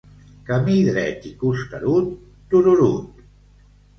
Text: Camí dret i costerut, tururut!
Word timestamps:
Camí 0.45 0.77
dret 0.85 1.27
i 1.31 1.33
costerut, 1.43 2.09
tururut! 2.53 3.23